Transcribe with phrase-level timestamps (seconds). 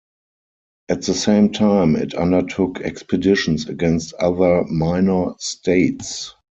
[0.89, 6.33] At the same time, it undertook expeditions against other minor states.